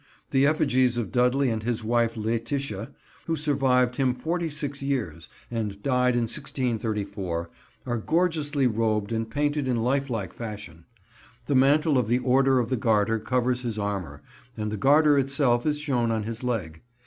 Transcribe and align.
The 0.31 0.47
effigies 0.47 0.97
of 0.97 1.11
Dudley 1.11 1.51
and 1.51 1.61
his 1.61 1.83
wife 1.83 2.15
Lætitia, 2.15 2.89
who 3.27 3.35
survived 3.35 3.97
him 3.97 4.15
forty 4.15 4.49
six 4.49 4.81
years 4.81 5.29
and 5.51 5.79
died 5.83 6.15
in 6.15 6.23
1634, 6.23 7.51
are 7.85 7.97
gorgeously 7.99 8.65
robed 8.65 9.11
and 9.11 9.29
painted 9.29 9.67
in 9.67 9.83
lifelike 9.83 10.33
fashion. 10.33 10.85
The 11.45 11.53
mantle 11.53 11.99
of 11.99 12.07
the 12.07 12.17
Order 12.17 12.57
of 12.57 12.69
the 12.71 12.77
Garter 12.77 13.19
covers 13.19 13.61
his 13.61 13.77
armour, 13.77 14.23
and 14.57 14.71
the 14.71 14.75
Garter 14.77 15.19
itself 15.19 15.67
is 15.67 15.77
shown 15.77 16.09
on 16.09 16.23
his 16.23 16.43
leg. 16.43 16.81